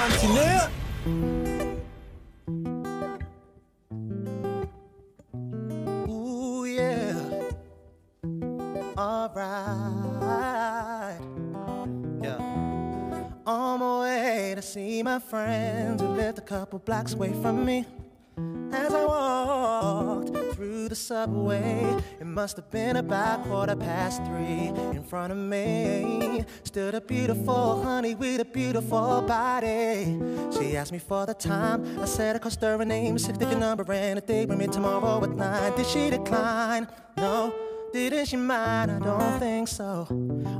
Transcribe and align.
Continue. 0.00 0.60
Ooh, 6.08 6.64
yeah. 6.64 7.50
Alright. 8.96 9.60
Yeah. 12.22 12.38
On 13.46 13.80
my 13.80 14.00
way 14.00 14.54
to 14.54 14.62
see 14.62 15.02
my 15.02 15.18
friends 15.18 16.00
who 16.00 16.08
lived 16.08 16.38
a 16.38 16.42
couple 16.42 16.78
blocks 16.78 17.12
away 17.12 17.34
from 17.42 17.66
me. 17.66 17.84
As 18.72 18.94
I 18.94 19.04
walked 19.04 20.34
through 20.54 20.88
the 20.88 20.96
subway, 20.96 22.02
must 22.30 22.56
have 22.56 22.70
been 22.70 22.96
about 22.96 23.42
quarter 23.44 23.74
past 23.74 24.24
three. 24.24 24.68
In 24.96 25.02
front 25.02 25.32
of 25.32 25.38
me 25.38 26.44
stood 26.62 26.94
a 26.94 27.00
beautiful 27.00 27.82
honey 27.82 28.14
with 28.14 28.40
a 28.40 28.44
beautiful 28.44 29.22
body. 29.22 30.16
She 30.56 30.76
asked 30.76 30.92
me 30.92 31.00
for 31.00 31.26
the 31.26 31.34
time. 31.34 31.98
I 32.00 32.04
said 32.04 32.40
I 32.42 32.48
stir 32.48 32.78
her 32.78 32.84
name, 32.84 33.18
six 33.18 33.36
digit 33.36 33.58
number, 33.58 33.84
and 33.92 34.18
a 34.18 34.22
date 34.22 34.48
with 34.48 34.58
me 34.58 34.68
tomorrow 34.68 35.22
at 35.24 35.30
nine. 35.30 35.76
Did 35.76 35.86
she 35.86 36.10
decline? 36.10 36.86
No. 37.16 37.52
Didn't 37.92 38.26
she 38.26 38.36
mind? 38.36 38.92
I 38.92 38.98
don't 39.00 39.40
think 39.40 39.66
so. 39.66 40.06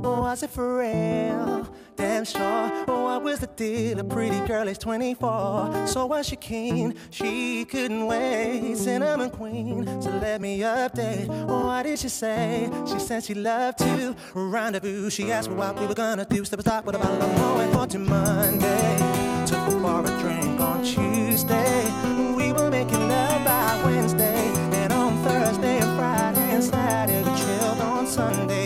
Oh, 0.03 0.21
was 0.21 0.43
it 0.43 0.49
for 0.49 0.79
real? 0.79 1.73
Damn 2.01 2.25
sure. 2.25 2.85
Oh, 2.87 3.03
what 3.03 3.21
was 3.21 3.39
the 3.41 3.45
deal? 3.45 3.99
A 3.99 4.03
pretty 4.03 4.39
girl 4.47 4.67
is 4.67 4.79
24. 4.79 5.85
So 5.85 6.07
was 6.07 6.27
she 6.27 6.35
keen? 6.35 6.95
She 7.11 7.63
couldn't 7.65 8.07
wait. 8.07 8.75
Cinnamon 8.75 9.29
queen. 9.29 9.85
So 10.01 10.09
let 10.19 10.41
me 10.41 10.57
update. 10.61 11.27
Oh, 11.47 11.67
what 11.67 11.83
did 11.83 11.99
she 11.99 12.09
say? 12.09 12.71
She 12.91 12.97
said 12.97 13.23
she 13.23 13.35
loved 13.35 13.77
to 13.79 14.15
rendezvous. 14.33 15.11
She 15.11 15.31
asked 15.31 15.49
me 15.51 15.55
what 15.55 15.79
we 15.79 15.85
were 15.85 15.93
gonna 15.93 16.25
do. 16.25 16.43
Step 16.43 16.61
aside 16.61 16.83
with 16.87 16.95
a 16.95 16.97
bottle 16.97 17.21
of 17.21 17.37
Moet 17.37 17.71
for 17.71 17.85
to 17.85 17.99
Monday. 17.99 18.97
Took 19.45 19.59
her 19.59 19.79
for 19.79 20.03
a 20.03 20.19
drink 20.21 20.59
on 20.59 20.83
Tuesday. 20.83 21.83
We 22.35 22.51
were 22.51 22.71
making 22.71 23.07
love 23.07 23.45
by 23.45 23.79
Wednesday. 23.85 24.47
And 24.81 24.91
on 24.91 25.23
Thursday 25.23 25.77
and 25.77 25.99
Friday 25.99 26.49
and 26.55 26.63
Saturday, 26.63 27.21
we 27.21 27.37
chilled 27.37 27.79
on 27.79 28.07
Sunday. 28.07 28.60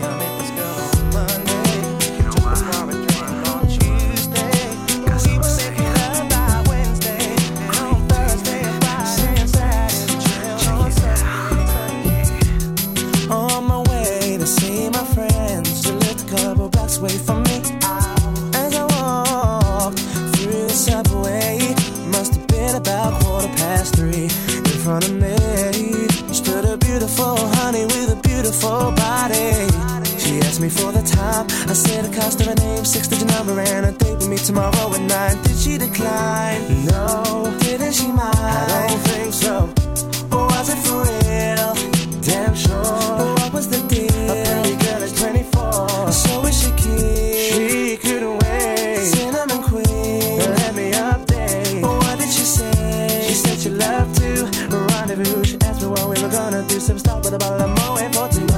Beautiful 28.56 28.92
body. 28.92 29.68
She 30.18 30.40
asked 30.40 30.62
me 30.62 30.70
for 30.70 30.92
the 30.92 31.02
time. 31.02 31.46
I 31.70 31.74
said 31.74 32.06
the 32.06 32.16
cost 32.16 32.40
of 32.42 32.48
her 32.48 32.56
name, 32.56 32.86
six 32.86 33.08
digit 33.08 33.28
number, 33.30 33.60
and 33.60 33.86
a 33.86 33.92
date 33.92 34.16
with 34.16 34.30
me 34.30 34.38
tomorrow 34.38 34.94
at 34.94 35.02
nine. 35.02 35.42
Did 35.44 35.58
she 35.58 35.78
decline? 35.78 36.86
No. 36.86 37.54
Didn't 37.60 37.94
she 37.94 38.08
mind? 38.08 38.38
I 38.38 38.88
don't 38.88 39.00
think 39.12 39.34
so. 39.34 39.56
Or 40.32 40.48
was 40.48 40.70
it 40.70 40.80
for 40.86 41.04
real? 41.04 42.22
Damn 42.22 42.56
sure. 42.56 42.84
But 42.84 43.40
What 43.40 43.54
was 43.54 43.68
the 43.68 43.82
deal? 43.88 44.15
do 56.68 56.80
some 56.80 57.00
stuff 57.00 57.24
with 57.24 57.34
a 57.34 57.38
bottle 57.38 57.62
of 57.62 57.70
Moe 57.78 58.12
14. 58.14 58.55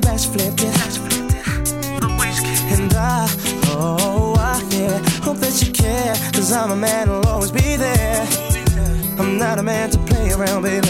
The 0.00 0.06
front 0.06 0.20
to 0.20 0.20
the 0.20 0.20
back, 0.20 0.20
she 0.20 0.28
flipped 0.28 0.62
it. 0.62 0.76
And 2.72 2.92
I, 2.94 3.28
oh, 3.68 4.34
I, 4.38 4.62
yeah, 4.70 4.98
hope 5.22 5.38
that 5.38 5.62
you 5.62 5.72
care. 5.72 6.14
Cause 6.32 6.52
I'm 6.52 6.70
a 6.70 6.76
man 6.76 7.08
who'll 7.08 7.26
always 7.26 7.50
be 7.50 7.76
there. 7.76 8.26
I'm 9.18 9.38
not 9.38 9.58
a 9.58 9.62
man 9.62 9.90
to 9.90 9.98
play 9.98 10.32
around, 10.32 10.62
baby. 10.62 10.88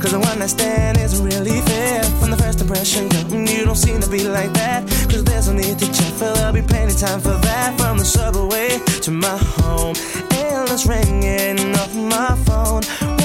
Cause 0.00 0.12
the 0.12 0.20
one 0.20 0.38
night 0.38 0.50
stand 0.50 0.98
isn't 0.98 1.24
really 1.24 1.60
fair. 1.60 2.02
From 2.20 2.30
the 2.30 2.36
first 2.36 2.60
impression, 2.60 3.08
girl, 3.08 3.24
mm, 3.24 3.58
you 3.58 3.64
don't 3.64 3.76
seem 3.76 4.00
to 4.00 4.08
be 4.08 4.26
like 4.28 4.52
that. 4.54 4.86
Cause 5.10 5.24
there's 5.24 5.48
no 5.48 5.54
need 5.54 5.78
to 5.78 5.86
check, 5.86 6.12
for 6.14 6.32
there'll 6.32 6.52
be 6.52 6.62
plenty 6.62 6.94
time 6.94 7.20
for 7.20 7.36
that. 7.46 7.78
From 7.78 7.98
the 7.98 8.04
subway 8.04 8.80
to 9.02 9.10
my 9.10 9.36
home, 9.36 9.94
endless 10.32 10.86
ringing 10.86 11.74
off 11.76 11.94
my 11.94 12.34
phone. 12.46 13.21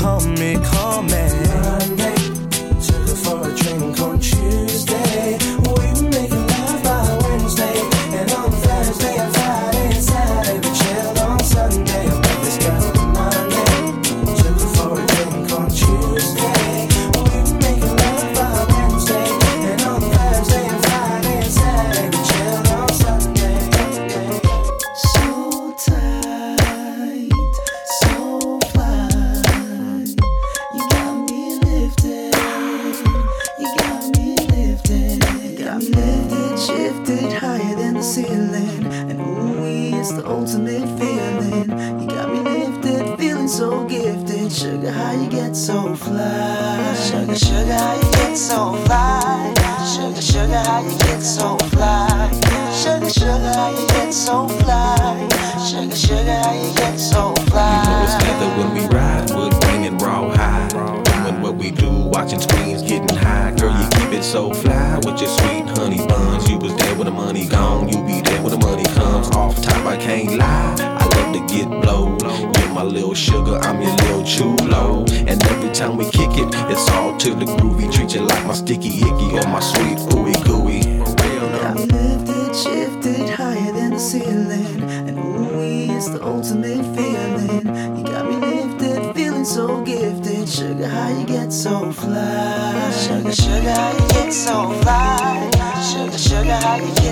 Call 0.00 0.20
me, 0.20 0.56
call 0.72 1.02
me. 1.02 1.99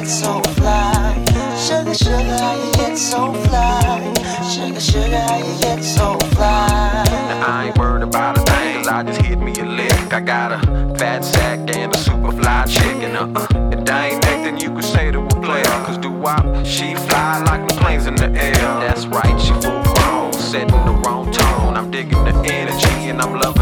so 0.09 0.41
fly? 0.57 1.15
Sugar, 1.57 1.95
sugar, 1.95 2.39
how 2.39 2.55
you 2.57 2.73
get 2.73 2.97
so 2.97 3.33
fly? 3.33 4.15
Sugar, 4.51 4.81
sugar, 4.81 5.19
how 5.19 5.37
you 5.37 5.61
get 5.61 5.85
so 5.85 6.19
fly? 6.35 7.05
Now, 7.07 7.47
I 7.47 7.67
ain't 7.67 7.79
worried 7.79 8.03
about 8.03 8.39
a 8.39 8.43
thing, 8.51 8.77
cause 8.79 8.89
I 8.89 9.03
just 9.03 9.21
hit 9.21 9.39
me 9.39 9.53
a 9.61 9.65
lick. 9.65 10.13
I 10.13 10.21
got 10.21 10.53
a 10.53 10.59
fat 10.97 11.25
sack 11.25 11.59
and 11.77 11.95
a 11.95 11.99
super 11.99 12.33
fly 12.33 12.65
chicken. 12.67 13.17
Uh 13.17 13.33
uh. 13.37 13.47
And 13.73 13.89
I 13.91 14.09
ain't 14.09 14.25
acting, 14.25 14.59
you 14.59 14.75
could 14.75 14.85
say 14.85 15.11
to 15.11 15.21
a 15.21 15.29
player 15.29 15.65
'cause 15.65 15.65
player. 15.65 15.85
Cause 15.87 15.99
do 15.99 16.11
wop, 16.11 16.65
she 16.65 16.95
fly 16.95 17.43
like 17.45 17.69
the 17.69 17.75
planes 17.75 18.07
in 18.07 18.15
the 18.15 18.31
air. 18.31 18.55
That's 18.81 19.07
right, 19.07 19.39
she 19.41 19.53
full 19.61 19.83
grown, 19.83 20.33
setting 20.33 20.85
the 20.87 20.95
wrong 21.05 21.31
tone. 21.33 21.77
I'm 21.77 21.91
digging 21.91 22.25
the 22.25 22.35
energy 22.47 23.11
and 23.11 23.21
I'm 23.21 23.39
loving 23.39 23.58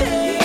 yeah. 0.00 0.39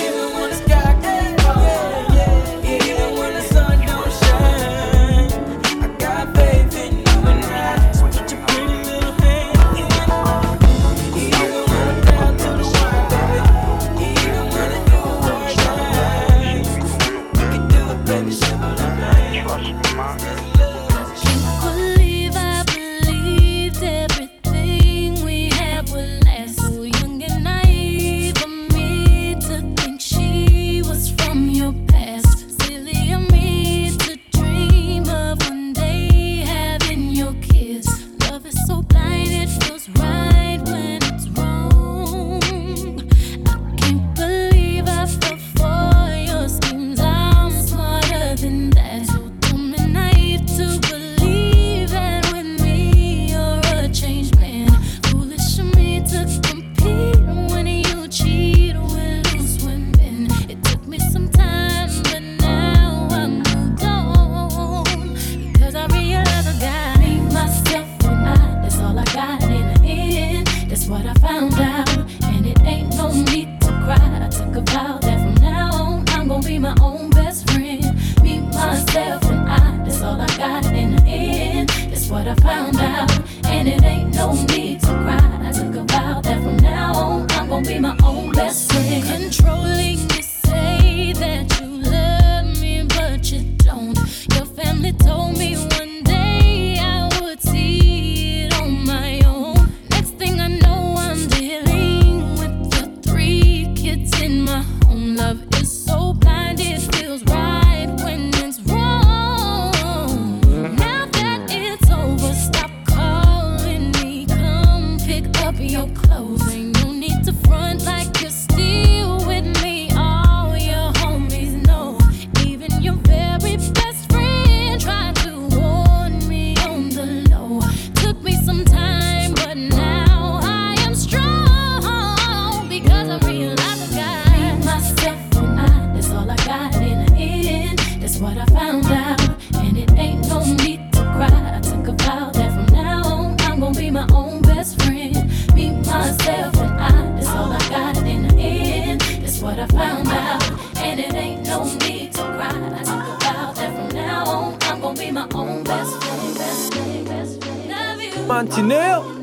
found 138.66 138.86
out, 138.86 139.20
and 139.64 139.78
it 139.78 139.92
ain't 139.96 140.28
no 140.28 140.44
need 140.44 140.92
to 140.92 141.02
cry. 141.14 141.56
I 141.56 141.60
took 141.60 141.86
a 141.86 141.92
vow 142.02 142.30
that 142.32 142.50
from 142.52 142.74
now 142.74 143.02
on 143.04 143.36
I'm 143.42 143.60
gonna 143.60 143.78
be 143.78 143.90
my 143.90 144.06
own 144.12 144.42
best 144.42 144.82
friend. 144.82 145.14
Be 145.54 145.70
myself 145.70 146.56
and 146.58 146.72
I, 146.80 146.90
that's 147.14 147.28
all 147.28 147.52
I 147.52 147.58
got 147.70 147.96
in 147.98 148.26
the 148.26 148.34
end. 148.34 149.00
That's 149.22 149.40
what 149.40 149.58
I 149.60 149.66
found 149.68 150.08
out, 150.08 150.42
and 150.78 150.98
it 150.98 151.14
ain't 151.14 151.46
no 151.46 151.64
need 151.86 152.12
to 152.14 152.22
cry. 152.22 152.56
I 152.78 152.82
took 152.90 153.06
a 153.12 153.16
vow 153.24 153.52
that 153.52 153.70
from 153.76 153.96
now 153.96 154.24
on 154.26 154.58
I'm 154.62 154.80
gonna 154.80 154.98
be 154.98 155.10
my 155.12 155.28
own 155.34 155.62
best 155.62 155.92
friend. 156.02 156.34
Best 156.34 156.74
friend, 156.74 157.06
best 157.06 157.44
friend. 157.44 158.28
Mantineo. 158.28 159.15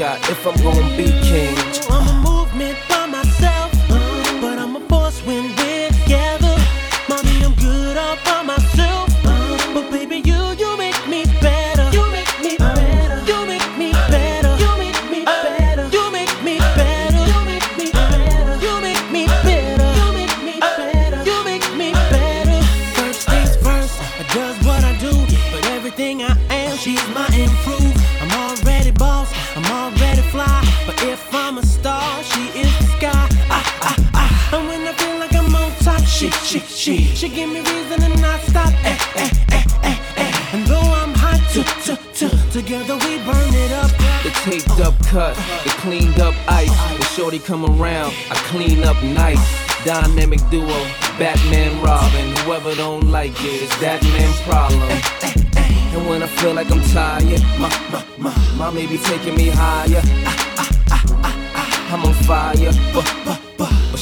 if 0.00 0.46
I'm 0.46 0.54
going 0.62 0.96
beat 0.96 1.17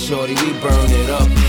shorty, 0.06 0.34
we 0.34 0.52
burn 0.60 0.90
it 0.92 1.10
up. 1.10 1.45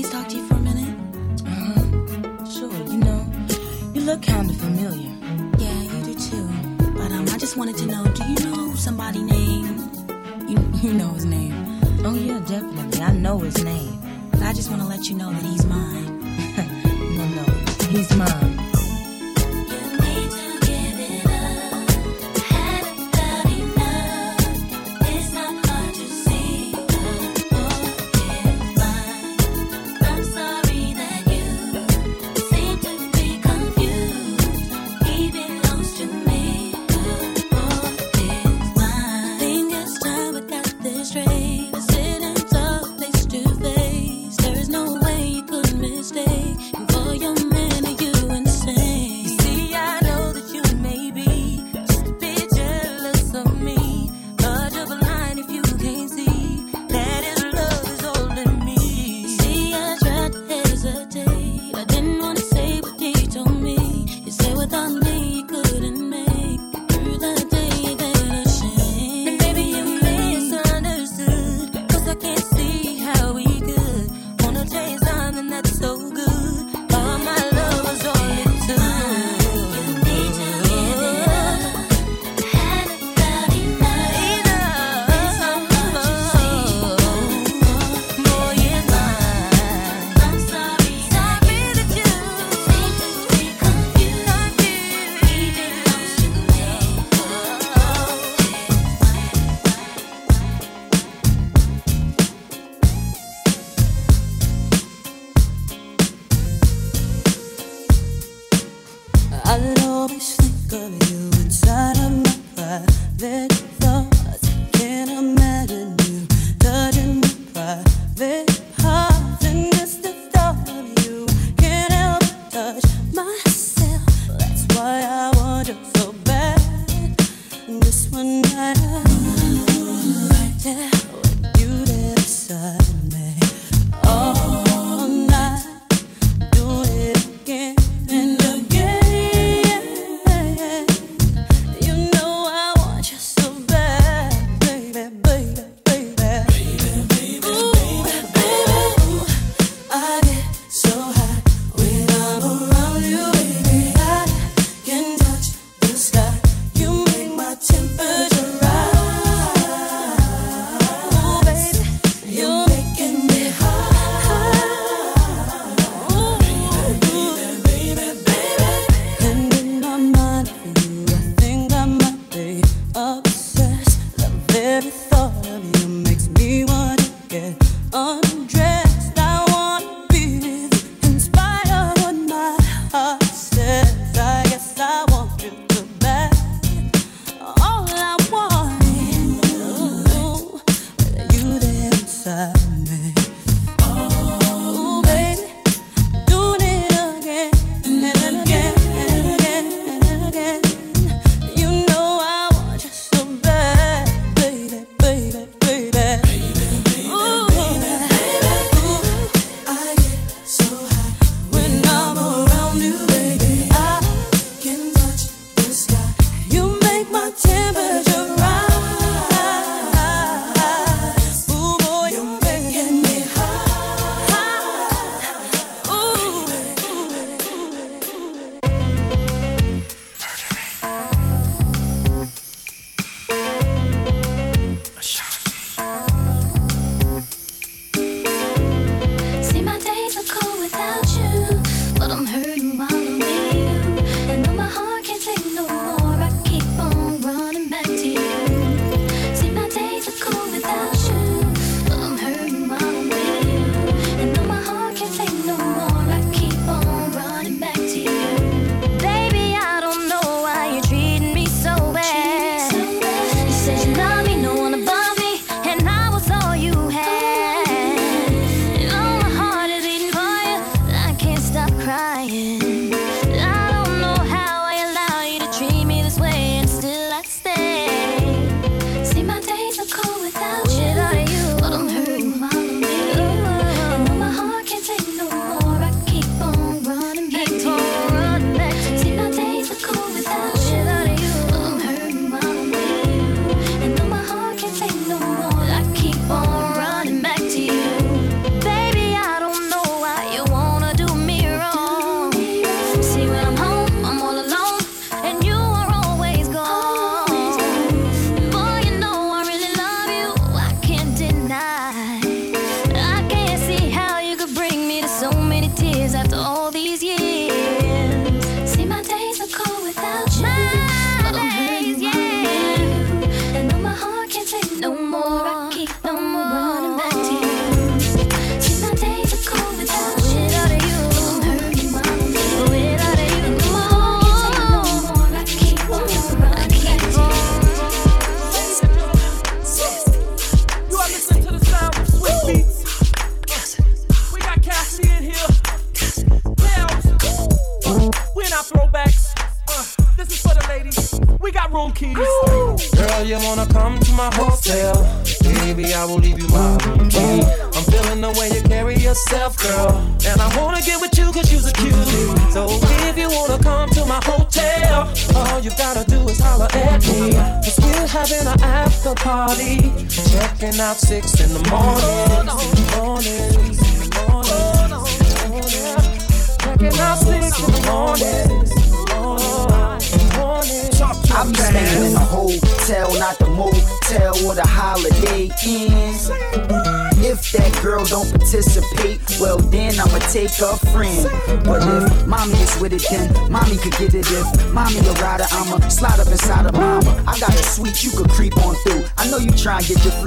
please 0.00 0.12
talk 0.12 0.28
to 0.28 0.36
you 0.36 0.46
for 0.46 0.54
a 0.54 0.60
minute? 0.60 0.94
Uh 1.44 1.50
huh. 1.50 2.44
Sure, 2.44 2.72
you 2.92 2.98
know, 2.98 3.26
you 3.94 4.00
look 4.02 4.22
kinda 4.22 4.54
familiar. 4.54 5.10
Yeah, 5.58 5.82
you 5.90 6.04
do 6.04 6.14
too. 6.14 6.46
But 6.96 7.10
um, 7.10 7.26
I 7.34 7.36
just 7.36 7.56
wanted 7.56 7.76
to 7.78 7.86
know, 7.86 8.04
do 8.04 8.22
you 8.32 8.38
know 8.48 8.76
somebody 8.76 9.20
named? 9.24 9.80
You 10.48 10.56
you 10.82 10.92
know 10.92 11.10
his 11.14 11.24
name? 11.24 11.52
Oh 12.04 12.14
yeah, 12.14 12.38
definitely. 12.46 13.02
I 13.02 13.12
know 13.12 13.38
his 13.38 13.64
name. 13.64 13.98
But 14.30 14.42
I 14.42 14.52
just 14.52 14.70
want 14.70 14.82
to 14.82 14.88
let 14.88 15.08
you 15.08 15.16
know 15.16 15.32
that 15.32 15.42
he's 15.42 15.66
mine. 15.66 16.06
no, 17.16 17.24
no, 17.38 17.44
he's 17.90 18.16
mine. 18.16 18.67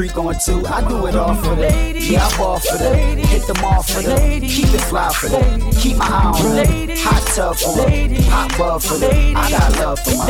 creek 0.01 0.17
on 0.17 0.35
too. 0.39 0.65
I 0.65 0.81
do 0.89 1.05
it 1.05 1.15
all 1.15 1.35
for 1.35 1.53
them. 1.55 1.95
Yeah, 1.95 2.25
I 2.25 2.37
ball 2.37 2.57
for 2.57 2.77
them. 2.77 3.17
Hit 3.19 3.45
them 3.45 3.63
all 3.63 3.83
for 3.83 4.01
them. 4.01 4.41
Keep 4.41 4.73
it 4.73 4.81
fly 4.89 5.13
for 5.13 5.29
them. 5.29 5.71
Keep 5.73 5.97
my 5.97 6.07
eye 6.07 6.41
on 6.43 6.55
them. 6.55 6.97
Hot 7.01 7.21
tub 7.35 7.55
for 7.55 7.75
them. 7.75 8.15
Hot 8.23 8.57
bub 8.57 8.81
for 8.81 8.97
them. 8.97 9.37
I 9.37 9.51
got 9.51 9.77
love 9.77 9.99
for 9.99 10.17
my 10.17 10.25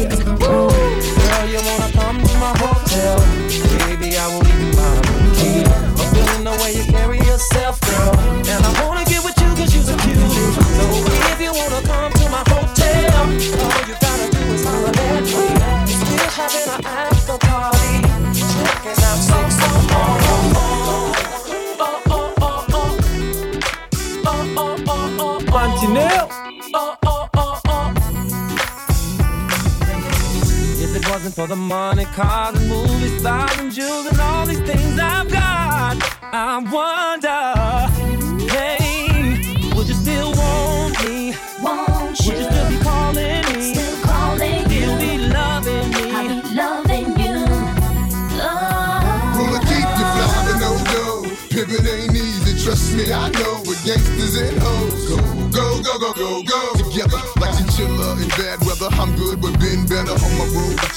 yeah. 0.00 0.16
Girl, 0.40 1.46
you 1.46 1.60
wanna 1.68 1.92
come 1.92 2.22
to 2.22 2.34
my 2.38 2.56
hotel? 2.56 3.18
Baby. 3.86 4.01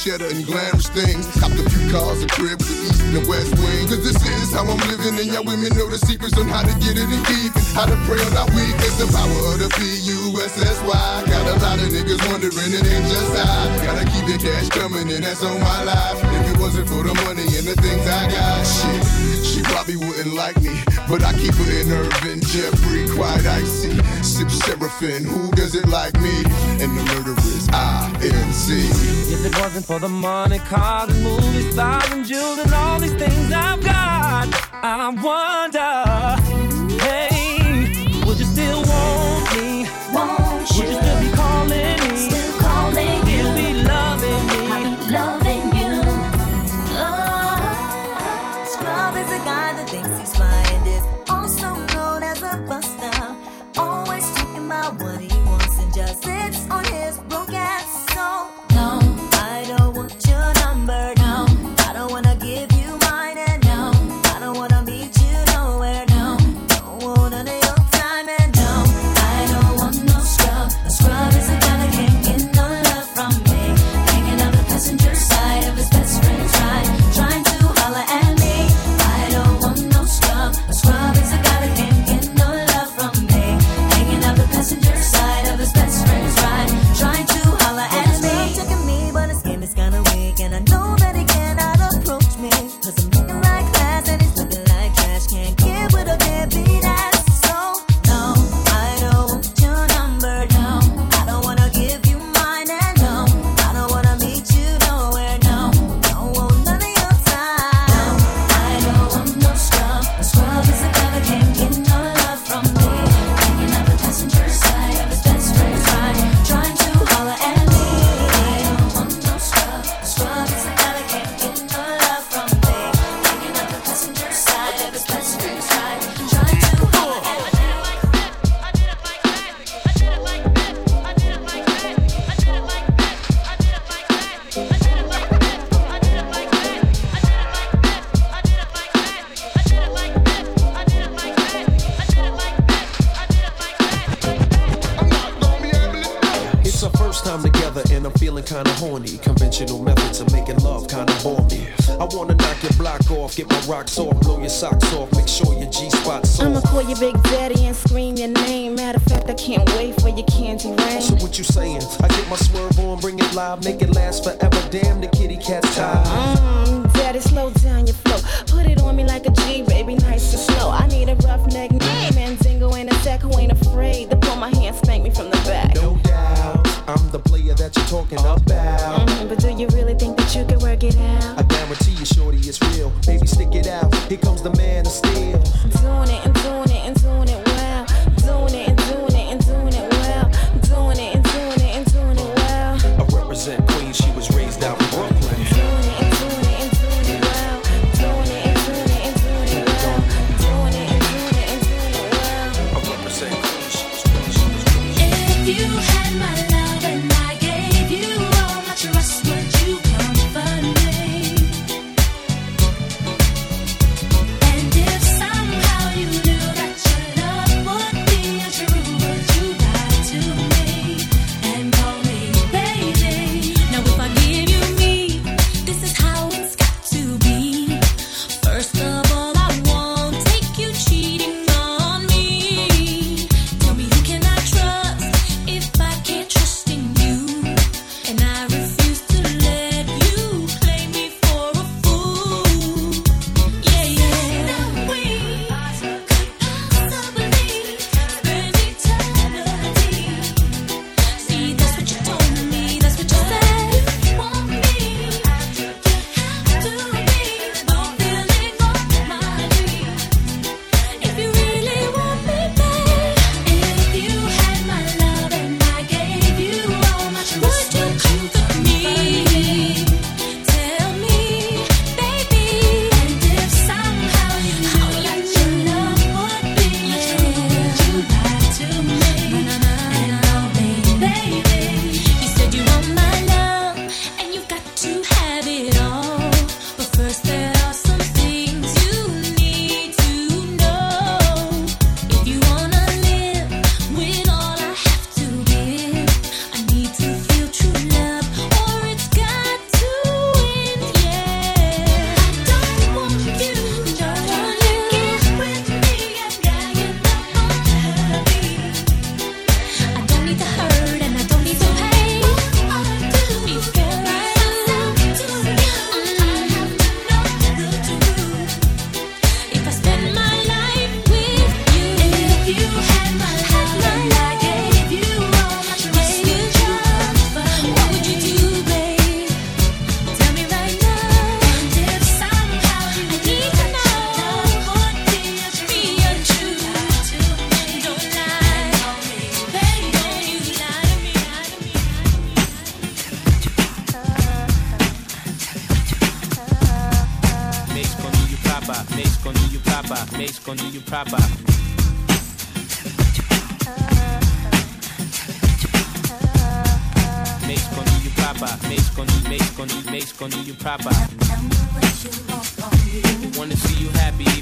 cheddar 0.05 0.29
and 0.29 0.45
glamorous 0.45 0.87
things. 0.93 1.25
Copped 1.41 1.57
a 1.57 1.65
few 1.65 1.89
cars 1.89 2.21
and 2.21 2.29
cribs, 2.29 2.69
the 2.69 2.77
east 2.85 3.01
and 3.01 3.17
the 3.17 3.23
west 3.25 3.49
wing. 3.57 3.89
Cause 3.89 4.05
this 4.05 4.21
is 4.21 4.53
how 4.53 4.61
I'm 4.61 4.77
living, 4.85 5.17
and 5.17 5.25
y'all 5.33 5.41
women 5.41 5.73
know 5.73 5.89
the 5.89 5.97
secrets 5.97 6.37
on 6.37 6.45
how 6.45 6.61
to 6.61 6.73
get 6.77 6.93
it 6.93 7.09
and 7.09 7.25
keep 7.25 7.49
it. 7.49 7.65
How 7.73 7.89
to 7.89 7.97
pray 8.05 8.21
on 8.21 8.37
our 8.37 8.45
weakness, 8.53 8.93
the 9.01 9.09
power 9.09 9.41
of 9.49 9.57
the 9.57 9.69
P-U-S-S-Y. 9.73 11.23
Got 11.25 11.45
a 11.49 11.57
lot 11.57 11.81
of 11.81 11.89
niggas 11.89 12.21
wondering, 12.29 12.69
it 12.69 12.85
ain't 12.85 13.09
just 13.09 13.33
I. 13.33 13.81
Gotta 13.81 14.05
keep 14.05 14.29
the 14.29 14.37
cash 14.37 14.69
coming, 14.69 15.09
and 15.09 15.25
that's 15.25 15.41
on 15.41 15.59
my 15.59 15.83
life 15.83 16.54
wasn't 16.75 16.89
for 16.89 17.03
the 17.07 17.13
money 17.23 17.43
and 17.57 17.67
the 17.67 17.75
things 17.81 18.05
I 18.05 18.29
got, 18.29 18.63
shit, 18.67 19.45
she 19.45 19.61
probably 19.63 19.95
wouldn't 19.95 20.33
like 20.33 20.59
me. 20.61 20.77
But 21.07 21.23
I 21.23 21.31
keep 21.33 21.53
her 21.53 21.71
in 21.71 21.91
Irvin, 21.91 22.41
Jeffrey, 22.41 23.07
quite 23.15 23.45
icy. 23.45 23.95
Sip 24.21 24.49
Seraphim, 24.49 25.23
who 25.23 25.51
does 25.51 25.75
it 25.75 25.87
like 25.87 26.19
me? 26.19 26.43
And 26.81 26.97
the 26.97 27.03
murderers, 27.13 27.69
I 27.71 28.11
N 28.21 28.51
C. 28.51 28.89
If 29.31 29.45
it 29.45 29.55
wasn't 29.61 29.85
for 29.85 29.99
the 29.99 30.09
money, 30.09 30.59
cars 30.59 31.09
and 31.09 31.23
movies, 31.23 31.71
stars 31.73 32.11
and 32.11 32.25
jewels 32.25 32.59
and 32.59 32.73
all 32.73 32.99
these 32.99 33.13
things 33.13 33.51
I've 33.53 33.81
got, 33.81 34.49
I 34.73 35.09
wonder. 35.09 36.44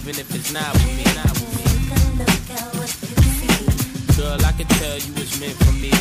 even 0.03 0.19
if 0.19 0.35
it's 0.35 0.51
not 0.51 0.73
with 0.73 0.97
me. 0.97 1.03
Not 1.15 1.31
with 1.31 1.47
me. 1.55 1.63
Girl, 4.17 4.45
I 4.45 4.51
can 4.51 4.67
tell 4.67 4.97
you 4.97 5.13
it's 5.15 5.39
meant 5.39 5.55
for 5.63 5.71
me. 5.79 5.91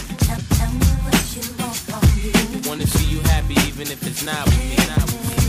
Wanna 2.69 2.87
see 2.87 3.15
you 3.15 3.21
happy 3.21 3.55
even 3.69 3.87
if 3.93 4.05
it's 4.05 4.25
not 4.25 4.45
with 4.47 4.59
me. 4.71 4.77
Not 4.89 5.05
with 5.07 5.23
me. 5.31 5.47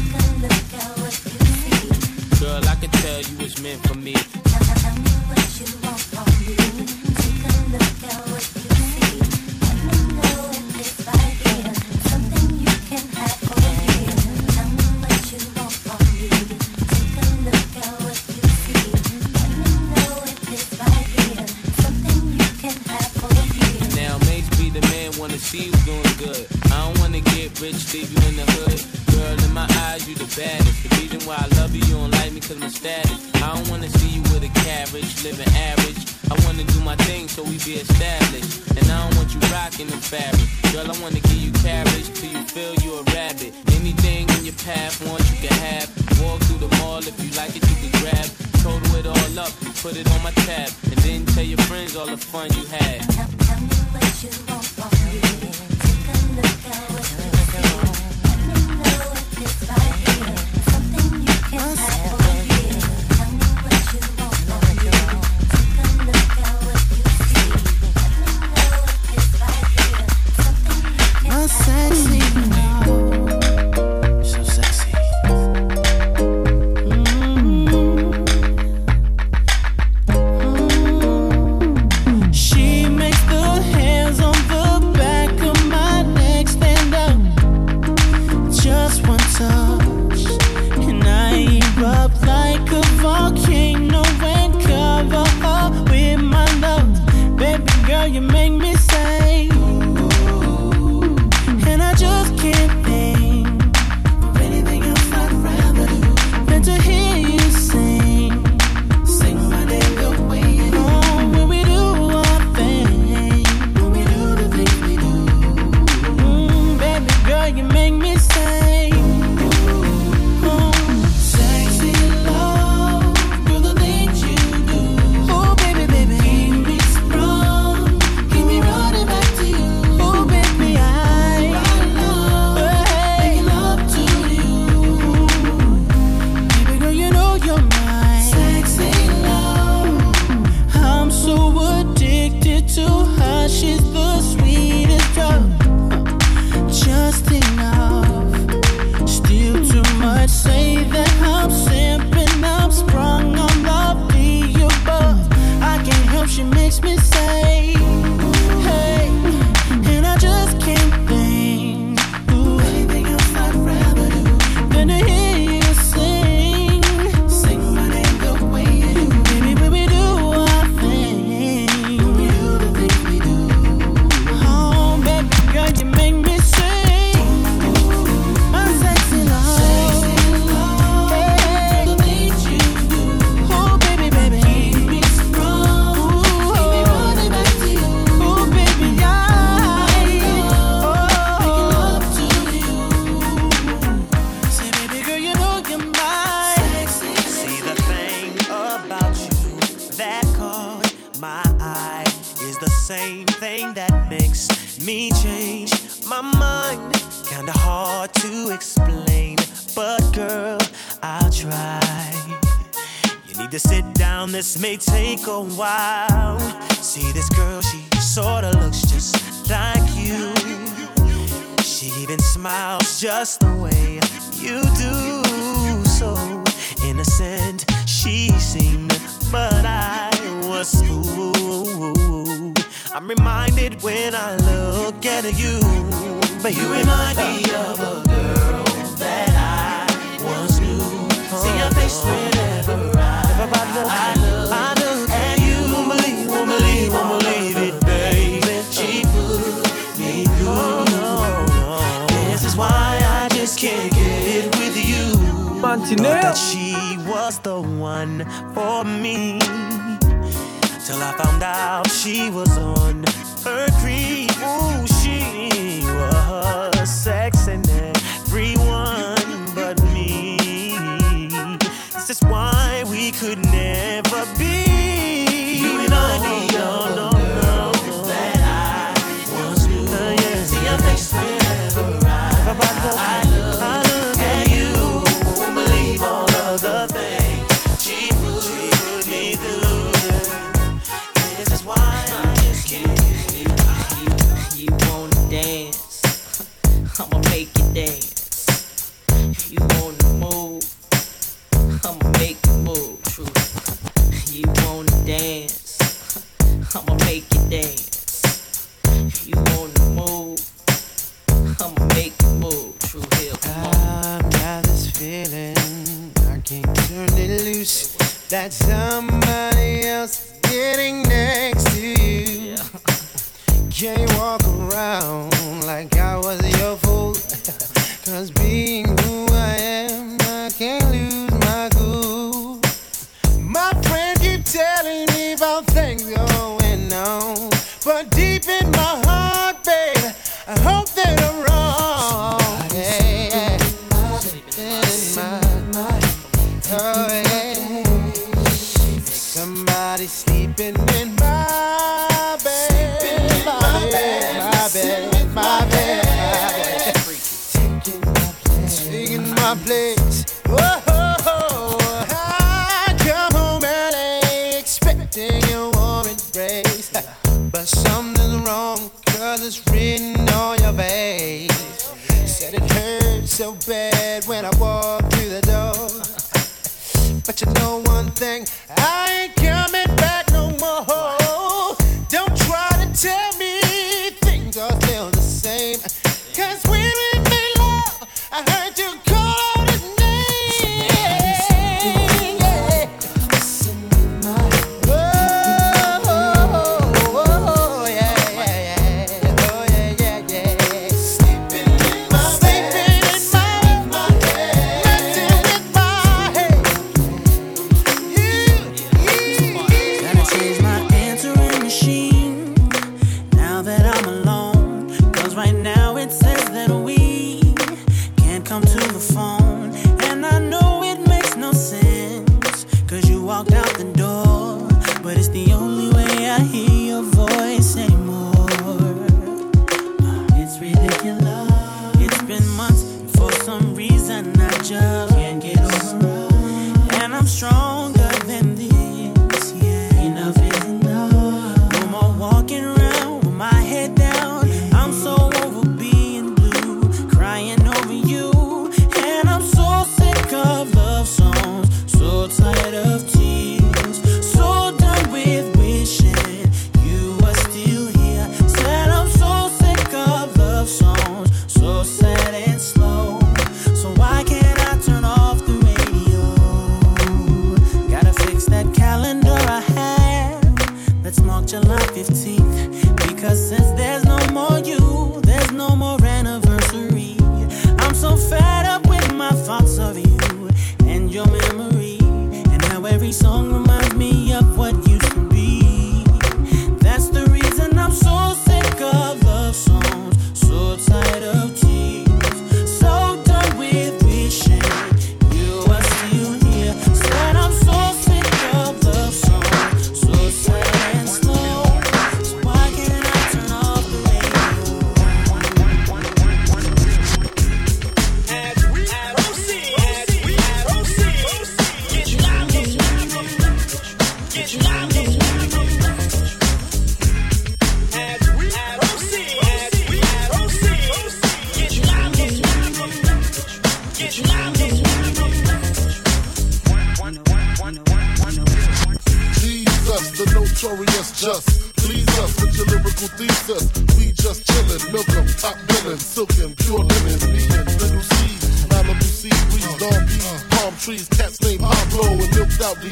Girl, 2.39 2.61
I 2.69 2.75
can 2.75 2.91
tell 2.91 3.21
you 3.21 3.39
it's 3.39 3.59
meant 3.59 3.81
for 3.87 3.95
me. 3.95 4.42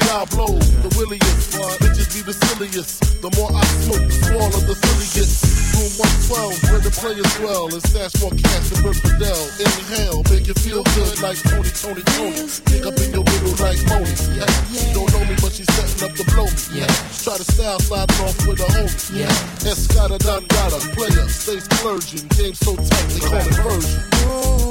Diablo, 0.02 0.58
the 0.82 0.90
williest. 0.98 1.54
Bitches 1.82 2.10
be 2.14 2.22
the 2.22 2.34
silliest. 2.34 3.22
The 3.22 3.30
more 3.38 3.52
I 3.54 3.64
smoke, 3.86 4.06
the 4.06 4.18
smaller 4.26 4.62
the 4.66 4.76
silly 4.76 5.10
gets. 5.14 5.46
Room 5.78 5.92
112, 6.32 6.72
where 6.72 6.82
the 6.82 6.92
players 6.92 7.32
dwell. 7.38 7.70
And 7.70 7.84
stash 7.86 8.16
more 8.22 8.34
cash 8.34 8.70
than 8.70 8.82
Bert 8.82 8.98
Fidel. 8.98 9.42
Inhale, 9.62 10.22
make 10.32 10.48
you 10.48 10.58
feel 10.58 10.84
good 10.98 11.16
like 11.22 11.38
Tony, 11.46 11.72
Tony, 11.72 12.04
Tony. 12.18 12.50
Dig 12.70 12.84
up 12.86 12.98
in 12.98 13.10
your 13.14 13.26
middle 13.26 13.56
like 13.62 13.82
Moni. 13.90 14.14
Yeah. 14.34 14.50
She 14.74 14.90
don't 14.94 15.10
know 15.14 15.24
me, 15.26 15.36
but 15.38 15.54
she's 15.54 15.70
setting 15.70 16.02
up 16.10 16.14
to 16.18 16.24
blow 16.34 16.50
me. 16.50 16.86
Yeah. 16.86 16.92
Try 17.22 17.38
to 17.38 17.46
style 17.46 17.80
sliding 17.80 18.22
off 18.26 18.38
with 18.48 18.62
a 18.62 18.70
homie. 18.74 19.26
Yeah. 19.26 19.34
Escada, 19.68 20.18
Don 20.18 20.44
Gata, 20.50 20.80
player, 20.98 21.28
stay 21.30 21.60
splurging. 21.62 22.26
Game 22.34 22.56
so 22.56 22.76
tight, 22.76 23.08
they 23.14 23.22
call 23.22 23.44
it 23.44 23.58
version. 23.62 24.71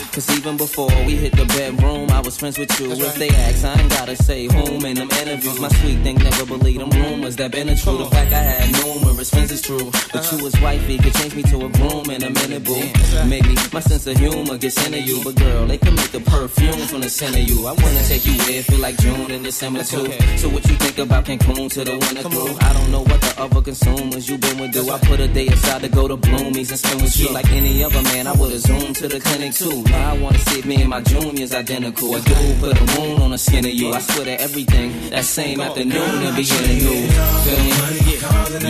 Cause 0.11 0.29
even 0.37 0.57
before 0.57 0.91
we 1.05 1.15
hit 1.15 1.31
the 1.31 1.45
bedroom, 1.45 2.09
I 2.11 2.19
was 2.19 2.37
friends 2.37 2.57
with 2.59 2.77
you. 2.81 2.91
If 2.91 3.15
they 3.15 3.29
ask, 3.29 3.63
I 3.63 3.79
ain't 3.79 3.89
gotta 3.89 4.15
say 4.17 4.43
whom 4.45 4.83
in 4.83 4.95
them 4.95 5.09
interviews. 5.09 5.57
My 5.57 5.69
sweet 5.69 6.03
thing 6.03 6.17
never 6.17 6.45
believed 6.45 6.81
them 6.81 6.89
rumors 6.89 7.37
that 7.37 7.53
been 7.53 7.69
a 7.69 7.77
true. 7.77 7.97
The 7.97 8.05
fact 8.05 8.33
I 8.33 8.43
had 8.43 8.83
numerous 8.83 9.29
friends 9.29 9.53
is 9.53 9.61
true. 9.61 9.89
But 10.11 10.29
you 10.33 10.43
was 10.43 10.59
wifey, 10.59 10.97
could 10.97 11.13
change 11.13 11.33
me 11.35 11.43
to 11.43 11.65
a 11.65 11.69
groom 11.69 12.09
in 12.11 12.23
a 12.23 12.29
minute, 12.29 12.65
boo. 12.65 12.83
Maybe 13.25 13.55
my 13.71 13.79
sense 13.79 14.05
of 14.05 14.17
humor 14.17 14.57
gets 14.57 14.85
into 14.85 14.99
you. 14.99 15.23
But 15.23 15.35
girl, 15.35 15.65
they 15.65 15.77
can 15.77 15.95
make 15.95 16.11
the 16.11 16.19
perfume 16.19 16.87
from 16.91 16.99
the 16.99 17.09
center 17.09 17.39
of 17.39 17.47
you. 17.47 17.65
I 17.65 17.71
wanna 17.71 18.03
take 18.03 18.25
you 18.25 18.35
where 18.43 18.63
feel 18.63 18.79
like 18.79 18.97
June 18.97 19.31
and 19.31 19.45
December 19.45 19.83
too. 19.85 20.11
So 20.35 20.49
what 20.49 20.67
you 20.67 20.75
think 20.75 20.97
about 20.97 21.23
Cancun 21.23 21.71
to 21.71 21.83
the 21.85 21.95
winter 21.95 22.27
through? 22.27 22.57
I 22.59 22.73
don't 22.73 22.91
know 22.91 23.03
what 23.03 23.21
the 23.21 23.33
other 23.39 23.61
consumers 23.61 24.27
you 24.27 24.37
been 24.37 24.59
with 24.59 24.73
do. 24.73 24.89
I 24.91 24.99
put 24.99 25.21
a 25.21 25.29
day 25.29 25.47
aside 25.47 25.83
to 25.83 25.89
go 25.89 26.09
to 26.09 26.17
Bloomies 26.17 26.69
and 26.69 26.79
spend 26.79 27.01
with 27.01 27.17
you. 27.17 27.29
Like 27.29 27.49
any 27.53 27.81
other 27.81 28.01
man, 28.01 28.27
I 28.27 28.33
would've 28.33 28.59
zoomed 28.59 28.97
to 28.97 29.07
the 29.07 29.21
clinic 29.21 29.53
too. 29.53 29.83
I 30.01 30.17
wanna 30.17 30.37
see 30.39 30.59
if 30.59 30.65
me 30.65 30.81
and 30.81 30.89
my 30.89 31.01
junior's 31.01 31.53
identical. 31.53 32.15
A 32.15 32.21
dude 32.21 32.59
put 32.59 32.79
a 32.79 32.99
moon 32.99 33.21
on 33.21 33.31
the 33.31 33.37
skin 33.37 33.65
of 33.65 33.71
you. 33.71 33.93
I 33.93 33.99
swear 33.99 34.25
to 34.25 34.41
everything 34.41 35.09
that 35.09 35.25
same 35.25 35.61
afternoon 35.61 36.23
and 36.25 36.35
beginning 36.35 36.77
new. 36.79 37.07
Feel 37.45 37.63
me? 37.63 37.71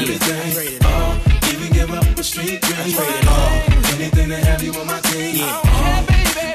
everything. 0.01 0.85
All, 0.85 1.13
even 1.49 1.73
give 1.73 1.91
up 1.91 2.05
a 2.17 2.23
street 2.23 2.61
dream. 2.61 2.95
Oh, 2.97 3.29
all, 3.29 3.93
anything 3.95 4.29
to 4.29 4.37
have 4.37 4.63
you 4.63 4.73
on 4.73 4.87
my 4.87 4.99
team. 5.01 5.35
Yeah. 5.37 5.61
All, 5.77 6.05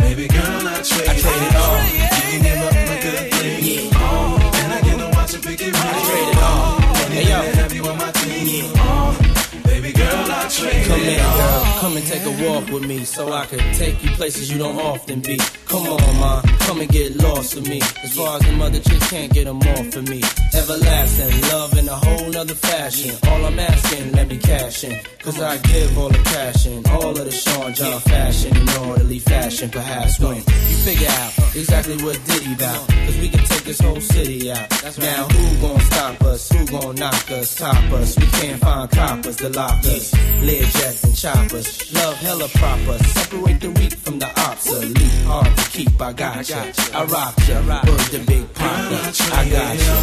baby 0.01 0.29
girl, 0.29 0.68
I 0.68 0.83
trade, 0.83 1.09
I 1.09 1.18
trade 1.18 1.43
it 1.49 1.57
all. 1.57 2.06
Come 11.07 11.15
it 11.15 11.21
here, 11.21 11.29
all. 11.29 11.37
girl. 11.37 11.81
Come 11.81 11.97
and 11.97 12.07
take 12.07 12.25
a 12.25 12.51
walk 12.51 12.71
with 12.71 12.87
me 12.87 13.05
so 13.05 13.33
I 13.33 13.47
can 13.47 13.59
take 13.75 14.03
you 14.03 14.11
places 14.11 14.51
you 14.51 14.59
don't 14.59 14.79
often 14.79 15.21
be. 15.21 15.39
Come 15.67 15.87
on, 15.87 16.21
ma. 16.21 16.43
Come 16.67 16.81
and 16.81 16.91
get 16.91 17.17
lost 17.17 17.55
with 17.55 17.69
me. 17.69 17.81
As 18.03 18.17
far 18.17 18.37
as 18.37 18.43
the 18.43 18.65
other 18.65 18.81
chicks 18.81 19.09
can't 19.11 19.33
get 19.33 19.45
them 19.45 19.61
off 19.61 19.95
of 19.95 20.09
me. 20.09 20.21
Everlasting 20.53 21.41
love 21.53 21.79
in 21.79 21.89
a 21.89 21.95
whole 21.95 22.31
nother 22.31 22.55
fashion. 22.55 23.15
All 23.29 23.45
I'm 23.45 23.59
asking, 23.59 24.13
let 24.13 24.29
me 24.29 24.39
cash 24.39 24.83
in. 24.85 24.99
Cause 25.23 25.41
I 25.41 25.59
give 25.59 25.99
all 25.99 26.09
the 26.09 26.23
passion, 26.25 26.83
all 26.91 27.11
of 27.11 27.25
the 27.25 27.31
Sean 27.31 27.75
John 27.75 28.01
fashion 28.01 28.57
in 28.57 28.69
orderly 28.89 29.19
fashion. 29.19 29.71
Perhaps 29.71 30.19
when 30.19 30.37
you 30.37 30.77
figure 30.89 31.09
out 31.09 31.33
exactly 31.55 31.97
what 32.03 32.19
Diddy 32.25 32.55
about. 32.55 32.89
Cause 32.89 33.19
we 33.19 33.29
can 33.29 33.45
take 33.45 33.65
this 33.65 33.81
whole 33.81 34.01
city 34.01 34.51
out. 34.51 34.69
Now 34.99 35.29
who 35.29 35.61
gon' 35.61 35.81
stop 35.81 36.23
us? 36.23 36.49
Who 36.51 36.67
gon' 36.67 36.95
knock 36.97 37.31
us? 37.31 37.55
Top 37.55 37.93
us? 37.93 38.17
We 38.19 38.27
can't 38.27 38.61
find 38.61 38.76
coppers 38.89 39.37
to 39.37 39.49
lock 39.51 39.78
us. 39.84 40.12
Lear 40.43 40.62
jets 40.62 41.05
and 41.05 41.16
choppers. 41.16 41.93
Love 41.95 42.16
hella 42.16 42.49
proper. 42.49 42.99
Separate 43.05 43.61
the 43.61 43.70
weak 43.70 43.95
from 43.95 44.18
the 44.18 44.26
obsolete. 44.49 44.97
Hard 45.26 45.57
to 45.57 45.64
keep, 45.70 46.01
I 46.01 46.12
got 46.12 46.49
ya. 46.49 46.64
I 46.95 47.05
rock 47.05 47.34
ya. 47.49 47.61
Word 47.61 48.07
the 48.12 48.18
big 48.26 48.53
papa. 48.55 49.12
I 49.34 49.49
got 49.51 49.76
ya. 49.76 49.95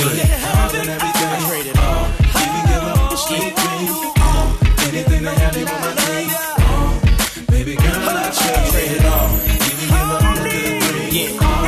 More 0.00 0.68
than 0.72 0.88
everything. 0.88 1.30
I 1.30 1.38
trade 1.48 1.66
it 1.72 1.78
all. 1.78 2.06
Even 2.40 2.62
give 2.70 2.84
up 2.90 3.12
a 3.12 3.16
street 3.16 3.54
dream. 3.56 3.92
All, 4.20 4.46
uh, 4.46 4.86
anything 4.88 5.22
to 5.24 5.30
have 5.30 5.56
you 5.56 5.66
on 5.66 5.80
my 5.80 5.92
team. 6.04 6.28
All, 6.70 6.90
uh, 6.90 7.50
baby 7.50 7.74
girl, 7.76 8.16
I 8.24 8.30
trade 8.70 8.92
it 8.98 9.04
all. 9.04 9.30
Even 9.50 9.86
give 9.90 10.10
up 10.14 10.22
a 10.22 10.34
good 10.48 10.74
dream. 11.10 11.32
All, 11.42 11.48
uh, 11.48 11.59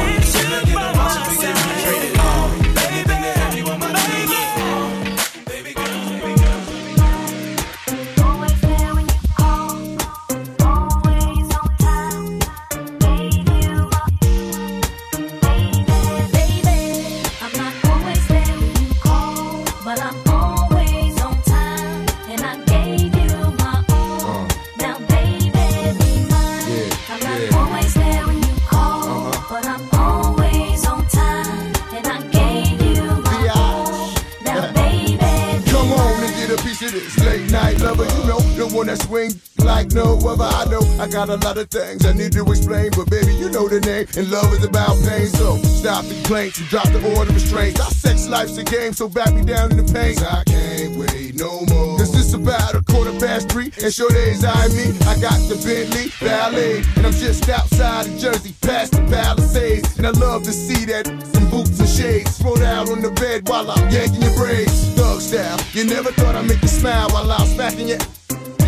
that 38.85 39.03
swing 39.03 39.33
like 39.65 39.93
no 39.93 40.19
other. 40.27 40.45
I 40.45 40.65
know 40.67 40.81
I 41.01 41.09
got 41.09 41.29
a 41.29 41.37
lot 41.37 41.59
of 41.59 41.69
things 41.71 42.05
I 42.07 42.13
need 42.13 42.33
to 42.33 42.45
explain, 42.45 42.91
but 42.97 43.11
baby, 43.11 43.35
you 43.35 43.51
know 43.51 43.69
the 43.69 43.81
name. 43.81 44.07
And 44.17 44.31
love 44.31 44.53
is 44.53 44.65
about 44.65 44.99
pain, 45.07 45.27
so 45.29 45.57
stop 45.59 46.05
the 46.05 46.15
complaints 46.15 46.59
and 46.59 46.69
drop 46.69 46.89
the 46.89 47.03
order 47.17 47.31
of 47.31 47.35
restraints. 47.35 47.81
Our 47.81 47.91
sex 47.91 48.29
life's 48.29 48.57
a 48.59 48.65
game, 48.65 48.93
so 48.93 49.09
back 49.09 49.33
me 49.35 49.45
down 49.45 49.71
in 49.71 49.77
the 49.77 49.93
pain. 49.93 50.17
I 50.19 50.43
can't 50.45 50.97
wait 50.97 51.35
no 51.39 51.61
more. 51.71 51.99
Cause 51.99 52.15
it's 52.19 52.35
about 52.35 52.75
a 52.75 52.83
quarter 52.83 53.13
past 53.19 53.51
three, 53.51 53.73
and 53.83 53.93
sure 53.93 54.11
days 54.11 54.45
I 54.45 54.69
me. 54.69 54.97
I 55.07 55.19
got 55.21 55.39
the 55.49 55.57
Bentley 55.63 56.11
Ballet, 56.21 56.83
and 56.97 57.07
I'm 57.07 57.13
just 57.13 57.49
outside 57.49 58.07
of 58.07 58.19
Jersey, 58.19 58.55
past 58.63 58.93
the 58.93 59.03
Palisades. 59.11 59.99
And 59.99 60.07
I 60.07 60.11
love 60.11 60.43
to 60.45 60.53
see 60.53 60.85
that 60.87 61.07
some 61.07 61.51
boots 61.51 61.79
and 61.79 61.89
shades 61.89 62.39
thrown 62.39 62.63
out 62.63 62.89
on 62.89 63.03
the 63.03 63.11
bed 63.11 63.49
while 63.49 63.71
I'm 63.71 63.91
yanking 63.91 64.23
your 64.23 64.35
braids. 64.35 64.95
Thug 64.95 65.21
style, 65.21 65.59
you 65.73 65.85
never 65.85 66.11
thought 66.13 66.35
I'd 66.35 66.47
make 66.47 66.63
you 66.63 66.69
smile 66.69 67.09
while 67.11 67.31
I'm 67.31 67.47
smacking 67.47 67.89
you. 67.89 67.99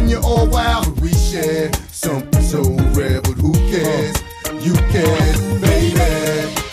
And 0.05 0.11
you're 0.11 0.23
all 0.23 0.47
wild. 0.47 1.01
We 1.01 1.15
share 1.15 1.73
something 1.91 2.43
so 2.43 2.61
rare, 2.93 3.23
but 3.23 3.39
who 3.41 3.55
cares? 3.73 4.15
You 4.63 4.75
care, 4.93 5.33
baby. 5.63 5.99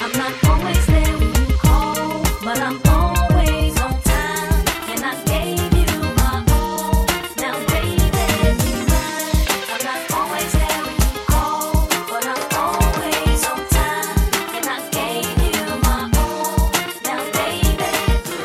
I'm 0.02 0.12
not 0.20 0.34
always 0.50 0.86
there 0.86 1.18
when 1.18 1.34
you 1.34 1.56
call, 1.56 2.24
but 2.44 2.60
I'm 2.60 2.82
always 2.90 3.80
on 3.80 4.02
time, 4.02 4.66
and 4.92 5.06
I 5.06 5.16
gave 5.24 5.72
you 5.80 6.00
my 6.20 6.44
all. 6.52 7.06
Now, 7.38 7.56
baby, 7.72 8.04
be 8.12 8.74
mine. 8.92 9.48
I'm 9.72 9.84
not 9.88 10.12
always 10.12 10.52
there 10.52 10.82
when 10.84 10.98
you 11.00 11.24
call, 11.32 11.88
but 12.10 12.26
I'm 12.28 12.44
always 12.60 13.46
on 13.48 13.60
time, 13.80 14.18
and 14.58 14.66
I 14.76 14.90
gave 14.92 15.40
you 15.56 15.64
my 15.88 16.12
all. 16.20 16.70
Now, 17.06 17.24
baby. 17.32 17.88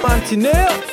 Mantineo. 0.04 0.85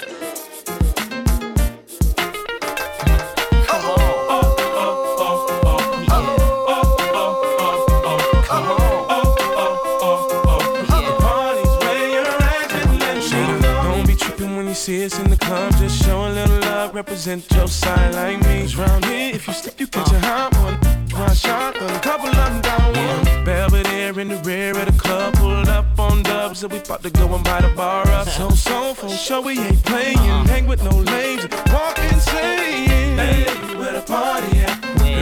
Represent 16.93 17.51
your 17.51 17.67
side 17.67 18.13
like 18.13 18.39
me. 18.45 18.61
'Cause 18.61 18.75
round 18.75 19.05
here, 19.05 19.35
if 19.35 19.47
you 19.47 19.53
slip, 19.53 19.79
you 19.79 19.87
catch 19.87 20.11
a 20.11 20.19
hot 20.19 20.55
one. 20.57 20.77
One 21.11 21.35
shot, 21.35 21.75
a 21.75 21.99
couple 21.99 22.29
of 22.29 22.35
them 22.35 22.61
down 22.61 22.93
one. 22.93 23.45
Belvedere 23.45 24.19
in 24.19 24.29
the 24.29 24.37
rear 24.37 24.71
of 24.77 24.85
the 24.85 24.97
club, 25.03 25.33
pulled 25.33 25.69
up 25.69 25.85
on 25.97 26.23
dubs, 26.23 26.63
and 26.63 26.71
we 26.71 26.79
about 26.79 27.01
to 27.03 27.09
go 27.09 27.25
and 27.35 27.43
buy 27.43 27.61
the 27.61 27.69
bar 27.69 28.07
up. 28.09 28.29
So, 28.29 28.49
so, 28.49 28.93
for 28.93 29.09
sure, 29.09 29.41
we 29.41 29.59
ain't 29.59 29.83
playing. 29.83 30.17
Hang 30.47 30.67
with 30.67 30.83
no 30.83 30.91
lames, 30.91 31.47
walk 31.73 31.97
insane. 32.11 33.17
Hey, 33.17 33.45
where 33.79 33.93
the 33.93 34.01
party 34.01 34.59
at? 34.61 34.77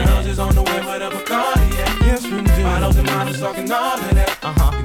Girls 0.05 0.25
is 0.25 0.39
on 0.39 0.53
the 0.55 0.63
way 0.63 0.79
where 0.87 0.99
the 0.99 1.09
Bacardi 1.09 1.69
at. 1.85 2.05
Yes, 2.05 2.23
we 2.23 2.41
do. 2.41 2.63
Models 2.63 2.95
and 2.97 3.07
models 3.07 3.39
talking 3.39 3.71
all 3.71 3.99
of 3.99 4.15
that. 4.15 4.37
Uh-huh. 4.43 4.71
You 4.77 4.80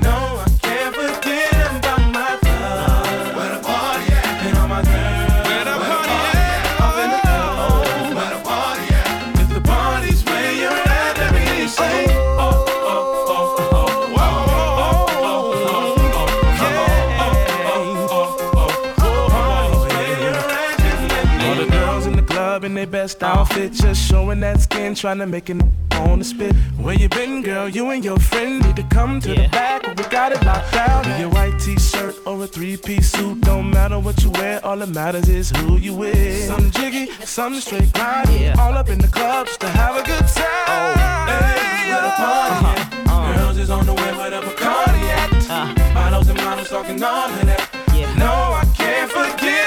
outfit, 23.57 23.73
just 23.73 24.09
showing 24.09 24.41
that 24.41 24.61
skin, 24.61 24.95
trying 24.95 25.19
to 25.19 25.27
make 25.27 25.51
it 25.51 25.61
on 25.93 26.19
the 26.19 26.25
spit. 26.25 26.55
Where 26.79 26.95
you 26.95 27.09
been, 27.09 27.43
girl? 27.43 27.69
You 27.69 27.91
and 27.91 28.05
your 28.05 28.19
friend 28.19 28.63
need 28.65 28.77
to 28.77 28.83
come 28.85 29.21
to 29.21 29.29
the 29.29 29.49
back. 29.49 29.87
We 29.97 30.05
got 30.05 30.33
it 30.33 30.45
locked 30.45 30.73
down. 30.73 31.09
In 31.11 31.21
your 31.21 31.31
white 31.31 31.59
t-shirt 31.59 32.15
or 32.27 32.43
a 32.45 32.47
three-piece 32.47 33.11
suit, 33.13 33.41
don't 33.43 33.71
matter 33.71 33.99
what 33.99 34.23
you 34.23 34.31
wear. 34.31 34.65
All 34.65 34.77
that 34.77 34.89
matters 34.91 35.29
is 35.29 35.51
who 35.51 35.77
you 35.77 35.95
with. 35.95 36.47
Some 36.47 36.71
jiggy, 36.71 37.11
some 37.25 37.55
straight 37.61 37.93
grind. 37.93 38.59
All 38.59 38.73
up 38.73 38.89
in 38.89 38.99
the 38.99 39.09
club 39.09 39.47
just 39.47 39.61
to 39.61 39.69
have 39.69 39.97
a 39.97 40.03
good 40.03 40.27
time. 40.29 40.45
Oh. 40.69 40.95
Hey, 41.27 41.91
where 41.91 42.03
the 42.03 42.11
party 42.11 42.55
uh-huh. 42.55 42.75
at? 42.77 43.09
Uh-huh. 43.09 43.37
Girls 43.37 43.59
is 43.59 43.71
on 43.71 43.87
the 43.87 43.95
way 43.95 44.13
where 44.17 44.31
the 44.31 44.41
Bacardi 44.41 45.03
at. 45.21 45.51
Uh. 45.51 45.95
Models 45.95 46.29
and 46.29 46.39
models 46.39 46.69
talking 46.69 47.03
all 47.03 47.31
of 47.31 47.47
that. 47.47 47.71
No, 48.19 48.33
I 48.33 48.65
can't 48.75 49.11
forget 49.11 49.66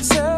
myself. 0.00 0.29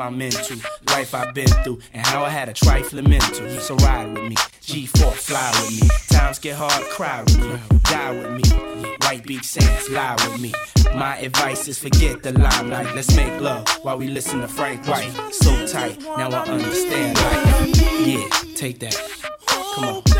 I'm 0.00 0.20
into, 0.20 0.56
life 0.88 1.14
I've 1.14 1.34
been 1.34 1.48
through, 1.62 1.80
and 1.92 2.04
how 2.06 2.24
I 2.24 2.30
had 2.30 2.48
a 2.48 2.52
trifling 2.52 3.08
mental. 3.08 3.48
So 3.60 3.76
ride 3.76 4.12
with 4.12 4.28
me, 4.28 4.36
G4 4.36 5.12
fly 5.12 5.50
with 5.62 5.82
me. 5.82 5.88
Times 6.08 6.38
get 6.38 6.56
hard, 6.56 6.84
cry 6.90 7.22
with 7.22 7.38
me, 7.38 7.78
die 7.84 8.10
with 8.12 8.32
me. 8.32 8.96
White 9.02 9.26
Beach 9.26 9.44
Saints, 9.44 9.90
lie 9.90 10.14
with 10.14 10.40
me. 10.40 10.52
My 10.94 11.18
advice 11.18 11.68
is 11.68 11.78
forget 11.78 12.22
the 12.22 12.32
limelight. 12.32 12.94
Let's 12.94 13.14
make 13.14 13.40
love 13.40 13.68
while 13.82 13.98
we 13.98 14.08
listen 14.08 14.40
to 14.40 14.48
Frank 14.48 14.86
White. 14.86 15.12
So 15.32 15.66
tight, 15.66 16.00
now 16.00 16.30
I 16.30 16.44
understand 16.48 17.16
life. 17.16 18.06
Yeah, 18.06 18.28
take 18.54 18.78
that. 18.80 18.96
Come 19.74 19.84
on. 19.84 20.19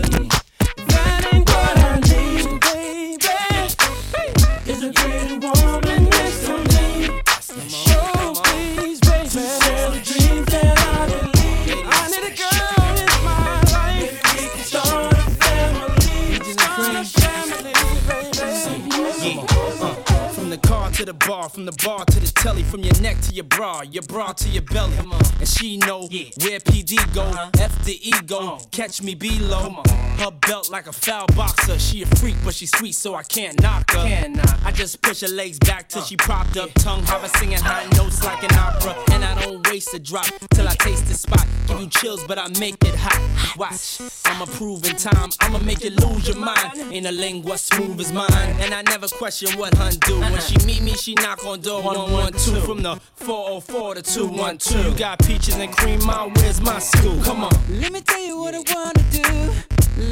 The 21.11 21.25
car 21.25 21.25
to 21.25 21.25
to 21.25 21.27
the 21.27 21.27
bar, 21.27 21.49
from 21.49 21.65
the 21.65 21.71
bar 21.83 22.05
to 22.05 22.19
the 22.19 22.27
telly, 22.27 22.63
from 22.63 22.81
your 22.81 22.99
neck 23.01 23.19
to 23.21 23.33
your 23.33 23.43
bra, 23.45 23.81
your 23.81 24.03
bra 24.03 24.33
to 24.33 24.49
your 24.49 24.63
belly. 24.63 24.95
And 25.39 25.47
she 25.47 25.77
know 25.77 26.01
where 26.01 26.59
PD 26.59 26.97
go, 27.13 27.31
F 27.59 27.85
the 27.85 27.99
ego, 28.07 28.59
catch 28.71 29.01
me 29.01 29.15
below. 29.15 29.81
Her 30.17 30.31
belt 30.31 30.69
like 30.69 30.87
a 30.87 30.91
foul 30.91 31.25
boxer. 31.35 31.79
She 31.79 32.03
a 32.03 32.05
freak, 32.05 32.35
but 32.43 32.53
she 32.53 32.65
sweet, 32.67 32.93
so 32.93 33.15
I 33.15 33.23
can't 33.23 33.59
knock 33.61 33.91
her. 33.91 34.29
I 34.63 34.71
just 34.71 35.01
push 35.01 35.21
her 35.21 35.27
legs 35.27 35.57
back 35.59 35.89
till 35.89 36.03
she 36.03 36.15
propped 36.15 36.57
up, 36.57 36.71
tongue 36.75 37.03
have 37.05 37.21
her 37.21 37.27
singing 37.39 37.59
high 37.59 37.87
notes 37.97 38.23
like 38.23 38.43
an 38.43 38.53
opera. 38.57 38.95
And 39.11 39.23
I 39.23 39.41
don't 39.41 39.67
waste 39.67 39.93
a 39.93 39.99
drop 39.99 40.27
till 40.53 40.67
I 40.67 40.75
taste 40.75 41.07
the 41.07 41.13
spot. 41.13 41.45
Give 41.67 41.81
you 41.81 41.87
chills, 41.87 42.23
but 42.27 42.37
I 42.37 42.47
make 42.59 42.83
it 42.83 42.95
hot. 42.95 43.57
Watch, 43.57 43.99
I'ma 44.25 44.45
prove 44.45 44.85
in 44.85 44.95
time, 44.95 45.29
I'ma 45.39 45.59
make 45.59 45.83
you 45.83 45.91
lose 45.91 46.27
your 46.27 46.37
mind. 46.37 46.93
In 46.93 47.05
a 47.05 47.11
lingua 47.11 47.57
smooth 47.57 47.99
as 47.99 48.11
mine, 48.11 48.29
and 48.59 48.73
I 48.73 48.81
never 48.83 49.07
question 49.07 49.57
what 49.57 49.73
hun 49.75 49.93
do. 50.05 50.19
When 50.19 50.41
she 50.41 50.57
meet 50.65 50.81
me, 50.81 50.93
she 51.01 51.15
knock 51.15 51.43
on 51.47 51.59
door 51.61 51.81
112 51.81 52.63
from 52.63 52.83
the 52.83 52.95
404 53.15 53.95
to 53.95 54.01
212. 54.03 54.85
You 54.85 54.99
got 54.99 55.17
peaches 55.25 55.55
and 55.55 55.75
cream, 55.75 56.05
my 56.05 56.27
where's 56.35 56.61
my 56.61 56.77
school? 56.77 57.19
Come 57.23 57.43
on. 57.43 57.51
Let 57.69 57.91
me 57.91 58.01
tell 58.01 58.21
you 58.21 58.37
what 58.37 58.53
I 58.53 58.59
wanna 58.59 59.03
do. 59.09 59.51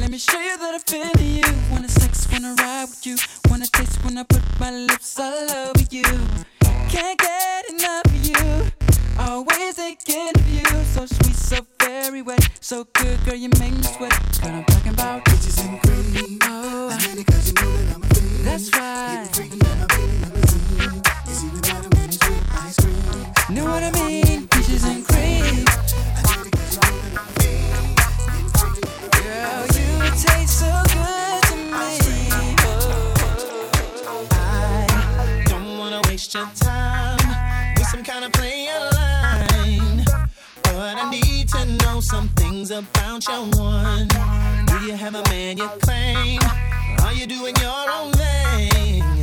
Let 0.00 0.10
me 0.10 0.18
show 0.18 0.40
you 0.40 0.58
that 0.58 0.74
I 0.74 0.78
feel 0.78 1.24
you. 1.24 1.44
Wanna 1.70 1.88
sex, 1.88 2.26
wanna 2.32 2.56
ride 2.58 2.88
with 2.90 3.06
you. 3.06 3.16
Wanna 3.48 3.66
taste 3.66 4.04
when 4.04 4.18
I 4.18 4.24
put 4.24 4.42
my 4.58 4.72
lips 4.72 5.16
all 5.20 5.50
over 5.62 5.84
you. 5.90 6.02
Can't 6.88 7.16
get 7.16 7.70
enough 7.70 8.06
of 8.06 8.26
you. 8.26 8.70
Always 9.16 9.76
thinking 9.76 10.32
of 10.34 10.48
you. 10.50 10.64
So 10.86 11.06
sweet, 11.06 11.36
so 11.36 11.58
very 11.78 12.22
wet. 12.22 12.48
So 12.60 12.84
good, 12.94 13.24
girl, 13.24 13.36
you 13.36 13.50
make 13.60 13.74
me 13.74 13.82
sweat. 13.82 14.12
Girl, 14.42 14.54
I'm 14.56 14.64
talking 14.64 14.92
about 14.94 15.24
bitches 15.24 15.64
and 15.64 15.80
cream. 15.82 16.38
Oh, 16.42 16.88
that's 18.42 18.72
right. 18.76 19.39
Know 23.50 23.64
what 23.64 23.82
I 23.82 23.90
mean? 23.90 24.46
Peaches 24.46 24.84
and 24.84 25.04
cream. 25.08 25.64
Girl, 29.10 29.66
you 29.74 30.10
taste 30.14 30.60
so 30.60 30.70
good 30.94 31.42
to 31.48 31.56
me. 31.56 31.98
I 34.30 35.44
don't 35.46 35.78
wanna 35.78 36.00
waste 36.06 36.32
your 36.32 36.48
time 36.54 37.74
with 37.76 37.88
some 37.88 38.04
kind 38.04 38.24
of 38.24 38.32
player 38.32 38.78
line. 38.94 40.04
But 40.62 40.96
I 40.98 41.10
need 41.10 41.48
to 41.48 41.64
know 41.82 42.00
some 42.00 42.28
things 42.36 42.70
about 42.70 43.26
your 43.26 43.46
one. 43.58 44.06
Do 44.66 44.78
you 44.86 44.94
have 44.94 45.16
a 45.16 45.22
man 45.28 45.58
you 45.58 45.68
claim? 45.82 46.40
Are 47.02 47.12
you 47.12 47.26
doing 47.26 47.56
your 47.56 47.90
own 47.90 48.12
thing? 48.12 49.19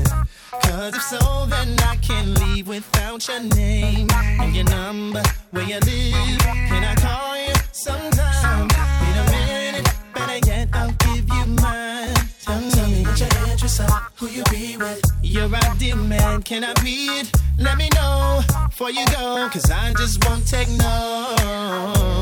Cause 0.52 0.96
if 0.96 1.02
so, 1.02 1.46
then 1.48 1.76
I 1.80 1.96
can't 1.98 2.40
leave 2.40 2.68
without 2.68 3.28
your 3.28 3.42
name 3.42 4.08
and 4.14 4.56
your 4.56 4.66
number, 4.66 5.22
where 5.52 5.64
you 5.64 5.80
live. 5.80 6.40
Can 6.40 6.84
I 6.84 6.96
call 6.96 7.38
you 7.38 7.54
sometime? 7.72 8.68
In 9.08 9.18
a 9.18 9.32
minute, 9.32 9.88
better 10.14 10.48
yet, 10.48 10.70
I'll 10.74 10.92
give 10.92 11.28
you 11.28 11.46
mine. 11.62 12.14
Tell 12.46 12.88
me 12.88 13.04
what 13.04 13.20
your 13.20 13.30
interests 13.50 13.80
are, 13.82 14.08
who 14.16 14.28
you 14.28 14.44
be 14.50 14.78
with. 14.78 15.04
Right, 15.52 15.80
dear 15.80 15.96
man, 15.96 16.42
can 16.44 16.64
I 16.64 16.74
be 16.82 17.08
it? 17.20 17.32
Let 17.60 17.78
me 17.78 17.90
know 17.96 18.42
before 18.70 18.92
you 18.92 19.06
go, 19.08 19.48
cause 19.52 19.70
I 19.70 19.94
just 19.94 20.26
won't 20.26 20.48
take 20.48 20.70
no. 20.70 21.34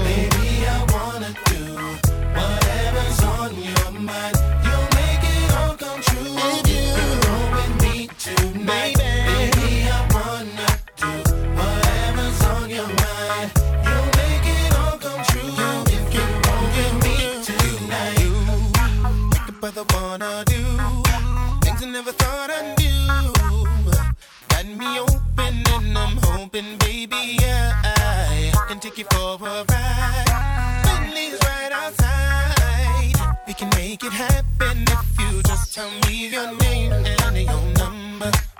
Baby, 0.03 0.65
I 0.67 0.85
wanna 0.93 1.33
do 1.45 1.75
whatever's 2.33 3.23
on 3.23 3.55
your 3.63 3.99
mind. 4.01 4.34
Make 8.65 8.97
it 14.47 14.73
all 14.79 14.97
come 14.97 15.23
true 15.29 15.53
if 15.87 16.13
you 16.13 16.25
roll 16.45 16.67
with 16.75 16.93
me 17.03 17.15
tonight. 17.43 18.21
Make 19.31 19.47
a 19.49 19.51
brother 19.61 19.85
wanna 19.93 20.43
do 20.45 20.61
things 21.63 21.81
I 21.83 21.85
never 21.91 22.11
thought 22.11 22.49
I'd 22.49 22.75
do. 22.77 22.93
Got 24.49 24.65
me 24.65 24.99
open 24.99 25.53
and 25.75 25.97
I'm 25.97 26.17
hoping, 26.23 26.77
baby, 26.79 27.37
yeah 27.41 27.81
I 27.83 28.65
can 28.67 28.79
take 28.79 28.97
you 28.97 29.05
for 29.11 29.37
a 29.47 29.63
ride. 29.69 30.83
Bentley's 30.85 31.37
right 31.43 31.71
outside. 31.71 33.13
We 33.47 33.53
can 33.53 33.69
make 33.75 34.03
it 34.03 34.13
happen 34.13 34.83
if 34.87 35.19
you 35.19 35.43
just 35.43 35.73
tell 35.75 35.91
me 36.07 36.29
your 36.29 36.51
name 36.57 36.91
and 36.93 37.37
your 37.37 37.61
number, 37.77 38.31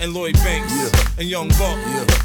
And 0.00 0.14
Lloyd 0.14 0.34
Banks. 0.44 0.72
And 1.18 1.28
Young 1.28 1.48
Buck. 1.58 1.76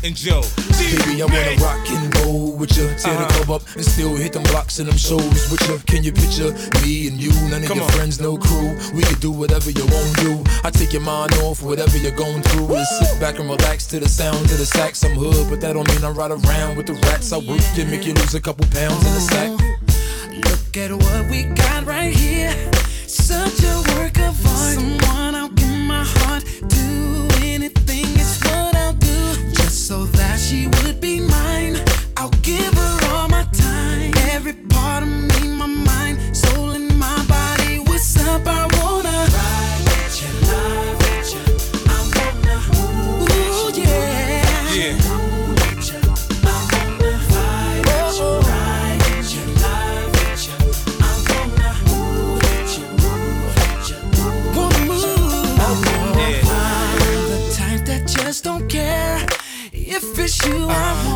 And 0.04 0.16
Joe. 0.16 0.44
Baby, 0.78 1.24
I 1.24 1.26
wanna 1.26 1.56
rock 1.58 1.90
and 1.90 2.16
roll 2.18 2.52
with 2.52 2.78
you. 2.78 2.88
Tear 2.98 3.14
the 3.18 3.26
uh-huh. 3.26 3.44
club 3.44 3.62
up 3.62 3.76
and 3.76 3.84
still 3.84 4.16
hit 4.16 4.34
them 4.34 4.44
blocks 4.44 4.80
and 4.80 4.88
them 4.88 4.98
shows 4.98 5.50
with 5.50 5.62
you. 5.68 5.80
Can 5.88 6.04
you 6.04 6.12
picture 6.12 6.52
me 6.82 7.08
and 7.08 7.18
you? 7.18 7.32
None 7.50 7.64
of 7.64 7.68
Come 7.70 7.78
your 7.78 7.86
on. 7.86 7.92
friends, 7.92 8.20
no 8.20 8.38
crew. 8.38 8.78
We 8.94 9.02
can 9.04 9.20
do 9.20 9.32
whatever 9.32 9.72
you 9.72 9.86
want 9.86 10.18
to 10.18 10.24
do. 10.24 10.44
I 10.64 10.70
take 10.70 10.94
your 10.94 11.02
mind 11.02 11.34
off 11.42 11.64
whatever 11.64 11.98
you're 11.98 12.16
going 12.16 12.44
through. 12.44 12.76
And 12.76 12.86
sit 12.86 13.20
back 13.20 13.40
and 13.40 13.50
relax 13.50 13.88
to 13.88 14.00
the 14.00 14.10
sound 14.10 14.46
of 14.52 14.58
the 14.58 14.66
sax. 14.66 15.04
I'm 15.04 15.14
hood, 15.14 15.50
but 15.50 15.60
that 15.62 15.74
don't 15.74 15.88
mean 15.90 16.04
I 16.04 16.10
ride 16.10 16.32
around 16.32 16.78
with 16.78 16.88
the 16.88 16.94
rats. 17.10 17.32
I 17.34 17.38
work 17.38 17.62
you, 17.76 17.86
make 17.86 18.06
you 18.06 18.14
lose 18.14 18.36
a 18.36 18.42
couple 18.42 18.68
pounds 18.68 19.06
in 19.06 19.14
the 19.14 19.22
sack. 19.22 19.50
Look 20.50 20.78
at 20.78 20.92
what 20.92 21.32
we 21.32 21.44
got 21.56 21.86
right 21.86 22.14
here. 22.14 22.54
Such 23.08 23.64
a 23.64 23.84
work 23.96 24.20
of 24.20 24.46
art. 24.46 24.76
Someone 24.76 25.36
I'll 25.36 25.50
give 25.50 25.70
my 25.70 26.04
heart 26.04 26.44
to. 26.44 26.93
So 29.84 30.06
that 30.06 30.40
she 30.40 30.68
would 30.68 31.02
be 31.02 31.20
mine. 31.20 31.93
You 60.46 60.68
I 60.68 60.68
want. 60.68 61.13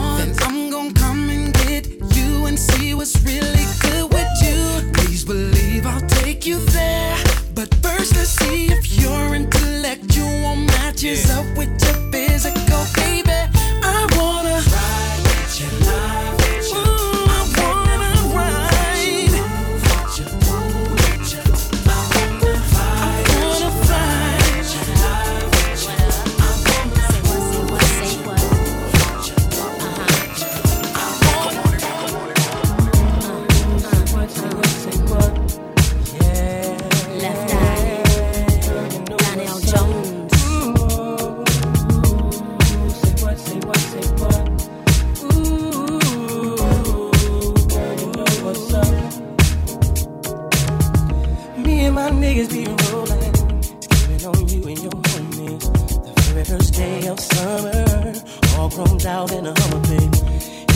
roams 58.77 59.05
out 59.05 59.31
in 59.31 59.45
a 59.45 59.53
Hummer, 59.59 59.81
babe. 59.87 60.15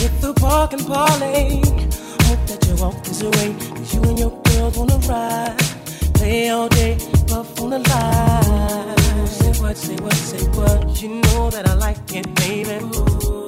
Hit 0.00 0.20
the 0.20 0.34
park 0.34 0.72
and 0.72 0.84
parlay. 0.86 1.62
Hope 2.26 2.42
that 2.48 2.60
you 2.66 2.74
walk 2.82 3.02
this 3.04 3.22
away. 3.22 3.54
Cause 3.76 3.94
you 3.94 4.02
and 4.02 4.18
your 4.18 4.42
girls 4.42 4.76
wanna 4.76 4.98
ride. 5.08 5.56
Play 6.14 6.48
all 6.50 6.68
day, 6.68 6.98
puff 7.28 7.60
on 7.60 7.70
the 7.70 7.78
line. 7.78 9.26
Say 9.26 9.52
what, 9.62 9.76
say 9.76 9.96
what, 9.96 10.14
say 10.14 10.44
what. 10.58 11.02
You 11.02 11.08
know 11.20 11.50
that 11.50 11.68
I 11.68 11.74
like 11.74 12.12
it, 12.14 12.26
baby. 12.34 12.76
Ooh, 12.84 13.46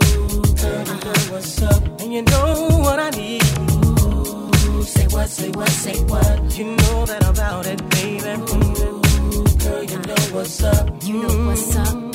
girl, 0.60 0.82
you 0.90 0.96
know 1.04 1.20
what's 1.32 1.62
up. 1.62 1.82
And 2.00 2.12
you 2.12 2.22
know 2.22 2.68
what 2.86 2.98
I 3.00 3.10
need. 3.10 3.42
Ooh, 3.58 4.82
say 4.82 5.06
what, 5.08 5.28
say 5.28 5.50
what, 5.50 5.68
say 5.68 5.98
what. 6.04 6.58
You 6.58 6.76
know 6.76 7.06
that 7.06 7.24
about 7.28 7.66
it, 7.66 7.80
baby. 7.90 8.32
Ooh, 8.52 9.44
girl, 9.62 9.82
you 9.82 9.98
know 9.98 10.22
what's 10.34 10.62
up. 10.62 11.04
You 11.04 11.22
know 11.22 11.46
what's 11.48 11.76
up. 11.76 12.13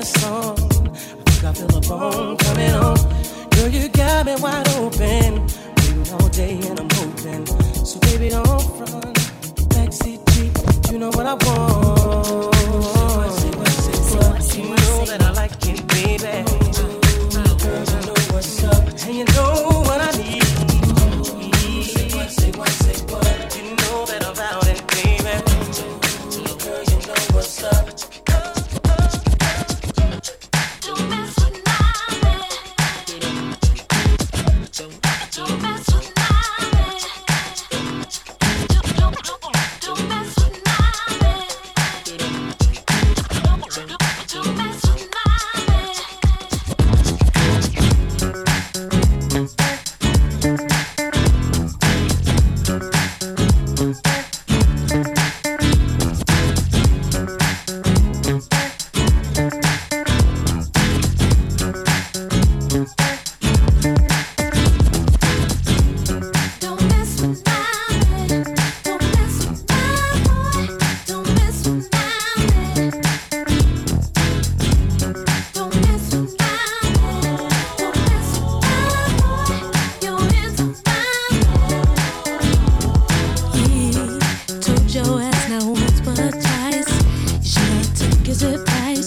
a 0.00 0.04
song. 0.04 0.56
I 0.56 1.30
think 1.30 1.44
I 1.44 1.52
feel 1.52 1.76
a 1.76 1.80
bone 1.82 2.36
coming 2.38 2.70
on. 2.72 2.96
Girl, 3.50 3.68
you 3.68 3.88
got 3.88 4.24
me 4.26 4.34
wide 4.36 4.68
open. 4.76 5.46
Waiting 5.76 6.12
all 6.12 6.28
day 6.28 6.58
and 6.68 6.80
I'm 6.80 6.90
hoping. 6.90 7.46
So 7.84 7.98
baby, 8.00 8.30
don't 8.30 8.62
front. 8.76 9.16
Backseat 9.74 10.20
Jeep, 10.32 10.92
you 10.92 10.98
know 10.98 11.10
what 11.10 11.26
I 11.26 11.34
want. 11.34 12.59
is 88.30 88.44
it 88.44 88.68
right? 88.68 88.99